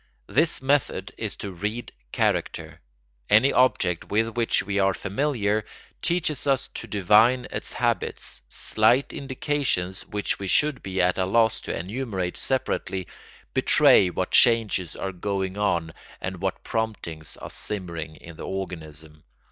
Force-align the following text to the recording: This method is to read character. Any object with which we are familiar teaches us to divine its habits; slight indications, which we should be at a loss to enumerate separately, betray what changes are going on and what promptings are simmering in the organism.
This 0.25 0.63
method 0.63 1.11
is 1.15 1.35
to 1.35 1.51
read 1.51 1.91
character. 2.11 2.81
Any 3.29 3.53
object 3.53 4.09
with 4.09 4.29
which 4.35 4.63
we 4.63 4.79
are 4.79 4.95
familiar 4.95 5.63
teaches 6.01 6.47
us 6.47 6.69
to 6.69 6.87
divine 6.87 7.45
its 7.51 7.73
habits; 7.73 8.41
slight 8.49 9.13
indications, 9.13 10.01
which 10.07 10.39
we 10.39 10.47
should 10.47 10.81
be 10.81 10.99
at 10.99 11.19
a 11.19 11.25
loss 11.27 11.61
to 11.61 11.77
enumerate 11.77 12.35
separately, 12.35 13.05
betray 13.53 14.09
what 14.09 14.31
changes 14.31 14.95
are 14.95 15.11
going 15.11 15.55
on 15.55 15.93
and 16.19 16.41
what 16.41 16.63
promptings 16.63 17.37
are 17.37 17.51
simmering 17.51 18.15
in 18.15 18.37
the 18.37 18.47
organism. 18.47 19.23